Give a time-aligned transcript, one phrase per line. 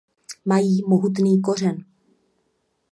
[0.45, 1.85] Mají mohutný kořen.